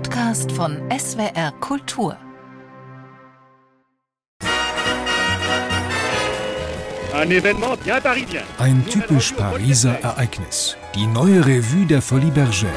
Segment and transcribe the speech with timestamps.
[0.00, 2.16] Podcast von SWR Kultur.
[8.58, 10.76] Ein typisch Pariser Ereignis.
[10.94, 12.68] Die neue Revue der Folie Bergère.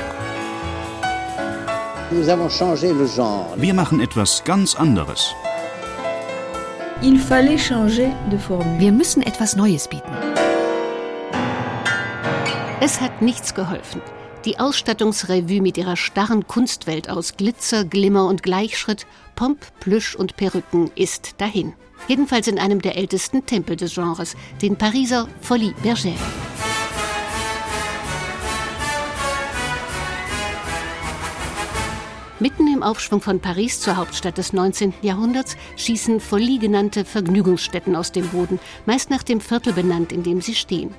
[3.56, 5.34] Wir machen etwas ganz anderes.
[7.02, 10.12] Wir müssen etwas Neues bieten.
[12.82, 14.02] Es hat nichts geholfen.
[14.46, 20.92] Die Ausstattungsrevue mit ihrer starren Kunstwelt aus Glitzer, Glimmer und Gleichschritt, Pomp, Plüsch und Perücken
[20.96, 21.72] ist dahin.
[22.10, 26.18] Jedenfalls in einem der ältesten Tempel des Genres, den Pariser Folie Bergère.
[32.42, 34.94] Mitten im Aufschwung von Paris zur Hauptstadt des 19.
[35.02, 40.42] Jahrhunderts schießen Folie genannte Vergnügungsstätten aus dem Boden, meist nach dem Viertel benannt, in dem
[40.42, 40.94] sie stehen.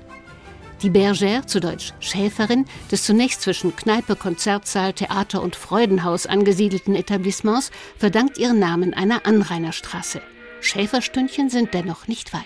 [0.83, 7.71] Die Bergère, zu Deutsch Schäferin, des zunächst zwischen Kneipe, Konzertsaal, Theater und Freudenhaus angesiedelten Etablissements,
[7.97, 10.21] verdankt ihren Namen einer Anrainerstraße.
[10.61, 12.43] Schäferstündchen sind dennoch nicht weit.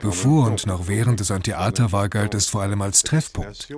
[0.00, 3.68] Bevor und noch während es ein Theater war, galt es vor allem als Treffpunkt.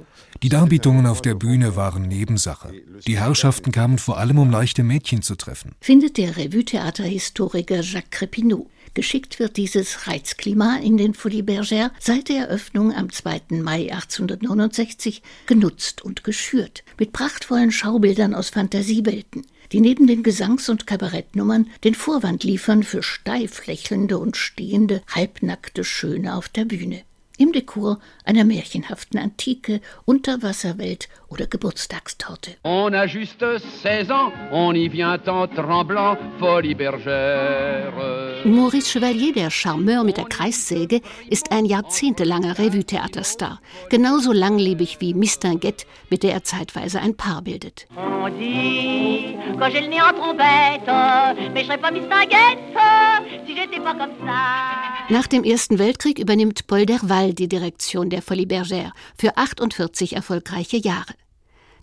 [0.43, 2.73] Die Darbietungen auf der Bühne waren Nebensache.
[3.07, 5.73] Die Herrschaften kamen vor allem, um leichte Mädchen zu treffen.
[5.81, 8.67] Findet der Revue-Theaterhistoriker Jacques Crepineau.
[8.95, 13.43] Geschickt wird dieses Reizklima in den Folies Bergère seit der Eröffnung am 2.
[13.63, 20.87] Mai 1869 genutzt und geschürt, mit prachtvollen Schaubildern aus Fantasiewelten, die neben den Gesangs- und
[20.87, 27.03] Kabarettnummern den Vorwand liefern für steif lächelnde und stehende, halbnackte Schöne auf der Bühne
[27.39, 32.53] im Dekor einer märchenhaften Antike, Unterwasserwelt oder Geburtstagstorte.
[32.65, 33.41] On a juste
[33.83, 37.93] 16 ans, on y vient en tremblant, folie bergère.
[38.45, 43.61] Maurice Chevalier, der Charmeur mit der Kreissäge, ist ein jahrzehntelanger Revue-Theaterstar.
[43.89, 47.87] Genauso langlebig wie Mistinguett, mit der er zeitweise ein Paar bildet.
[47.97, 50.87] On dit, quand j'ai le nez en trompette,
[51.53, 52.59] mais je serais pas Mistinguett
[53.47, 54.92] si j'étais pas comme ça.
[55.13, 60.79] Nach dem Ersten Weltkrieg übernimmt Paul Derval die Direktion der Folie Bergère für 48 erfolgreiche
[60.79, 61.13] Jahre.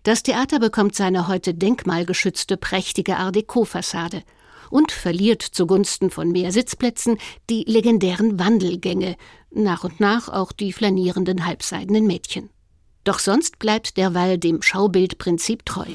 [0.01, 4.23] Das Theater bekommt seine heute denkmalgeschützte prächtige Art Deco-Fassade
[4.71, 7.19] und verliert zugunsten von mehr Sitzplätzen
[7.51, 9.15] die legendären Wandelgänge,
[9.51, 12.49] nach und nach auch die flanierenden halbseidenen Mädchen.
[13.09, 15.87] Doch sonst bleibt der Wall dem Schaubildprinzip treu.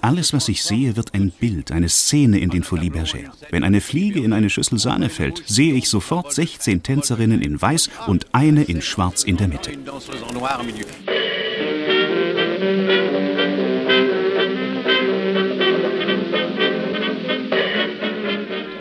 [0.00, 3.30] Alles, was ich sehe, wird ein Bild, eine Szene in den Folies Bergère.
[3.50, 7.90] Wenn eine Fliege in eine Schüssel Sahne fällt, sehe ich sofort 16 Tänzerinnen in Weiß
[8.06, 9.72] und eine in Schwarz in der Mitte.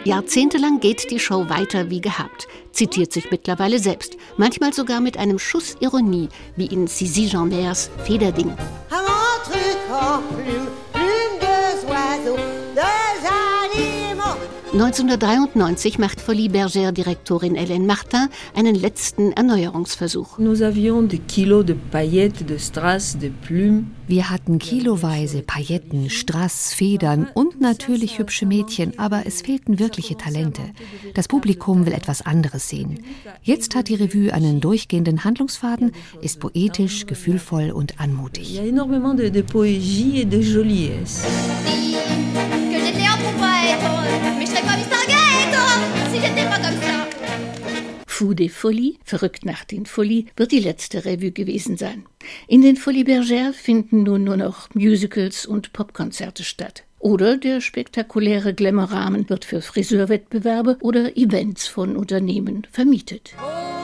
[0.05, 5.39] Jahrzehntelang geht die Show weiter wie gehabt, zitiert sich mittlerweile selbst, manchmal sogar mit einem
[5.39, 8.55] Schuss Ironie, wie in Sisi Jeanberts Federding.
[14.75, 20.37] 1993 macht Folie Bergère Direktorin Hélène Martin einen letzten Erneuerungsversuch.
[24.07, 30.63] Wir hatten kiloweise Pailletten, Strass, Federn und natürlich hübsche Mädchen, aber es fehlten wirkliche Talente.
[31.13, 32.99] Das Publikum will etwas anderes sehen.
[33.43, 38.59] Jetzt hat die Revue einen durchgehenden Handlungsfaden, ist poetisch, gefühlvoll und anmutig.
[48.25, 52.05] Fou des Folies, verrückt nach den Folies, wird die letzte Revue gewesen sein.
[52.47, 56.85] In den Folies Bergère finden nun nur noch Musicals und Popkonzerte statt.
[56.97, 63.35] Oder der spektakuläre Glamour-Rahmen wird für Friseurwettbewerbe oder Events von Unternehmen vermietet.
[63.37, 63.74] Oh.